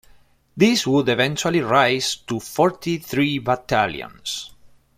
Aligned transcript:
This 0.57 0.87
would 0.87 1.09
eventually 1.09 1.59
rise 1.59 2.15
to 2.15 2.39
forty-three 2.39 3.37
battalions. 3.37 4.51